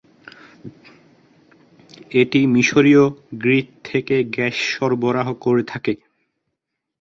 [2.13, 3.03] এটি মিশরীয়
[3.33, 5.93] গ্রিড থেকে গ্যাস সরবরাহ করে থাকে।